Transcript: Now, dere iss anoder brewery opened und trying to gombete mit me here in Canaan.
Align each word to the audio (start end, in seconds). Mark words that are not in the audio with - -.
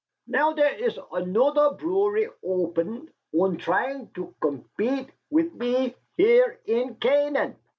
Now, 0.25 0.51
dere 0.53 0.69
iss 0.87 0.95
anoder 0.97 1.77
brewery 1.77 2.27
opened 2.43 3.13
und 3.31 3.59
trying 3.59 4.09
to 4.15 4.33
gombete 4.41 5.11
mit 5.29 5.53
me 5.53 5.93
here 6.17 6.59
in 6.65 6.95
Canaan. 6.95 7.55